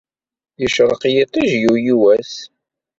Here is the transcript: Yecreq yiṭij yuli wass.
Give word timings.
Yecreq 0.61 1.03
yiṭij 1.13 1.51
yuli 1.63 1.93
wass. 2.01 2.33